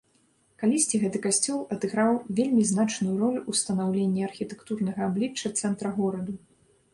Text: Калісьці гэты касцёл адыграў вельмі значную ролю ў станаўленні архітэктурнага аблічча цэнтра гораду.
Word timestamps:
Калісьці 0.61 0.99
гэты 1.01 1.19
касцёл 1.25 1.59
адыграў 1.75 2.13
вельмі 2.39 2.63
значную 2.71 3.11
ролю 3.23 3.41
ў 3.49 3.61
станаўленні 3.61 4.25
архітэктурнага 4.29 5.01
аблічча 5.11 5.53
цэнтра 5.63 5.89
гораду. 6.01 6.33